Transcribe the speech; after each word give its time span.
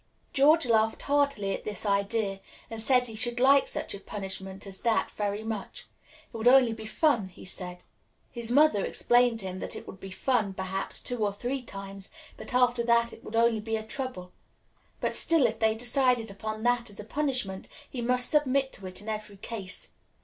George 0.33 0.65
laughed 0.65 1.03
heartily 1.03 1.53
at 1.53 1.63
this 1.63 1.85
idea, 1.85 2.39
and 2.71 2.81
said 2.81 3.05
he 3.05 3.13
should 3.13 3.39
like 3.39 3.67
such 3.67 3.93
a 3.93 3.99
punishment 3.99 4.65
as 4.65 4.81
that 4.81 5.11
very 5.11 5.43
much. 5.43 5.85
It 6.33 6.37
would 6.37 6.47
only 6.47 6.73
be 6.73 6.87
fun, 6.87 7.27
he 7.27 7.45
said. 7.45 7.83
His 8.31 8.49
mother 8.51 8.83
explained 8.83 9.41
to 9.41 9.45
him 9.45 9.59
that 9.59 9.75
it 9.75 9.85
would 9.85 9.99
be 9.99 10.09
fun, 10.09 10.55
perhaps, 10.55 11.01
two 11.03 11.23
or 11.23 11.31
three 11.31 11.61
times, 11.61 12.09
but 12.35 12.51
after 12.51 12.81
that 12.83 13.13
it 13.13 13.23
would 13.23 13.35
only 13.35 13.59
be 13.59 13.75
a 13.75 13.85
trouble; 13.85 14.31
but 14.99 15.13
still, 15.13 15.45
if 15.45 15.59
they 15.59 15.75
decided 15.75 16.31
upon 16.31 16.63
that 16.63 16.89
as 16.89 16.99
a 16.99 17.03
punishment, 17.03 17.67
he 17.87 18.01
must 18.01 18.27
submit 18.27 18.71
to 18.71 18.87
it 18.87 19.01
in 19.01 19.07
every 19.07 19.37
case. 19.37 19.89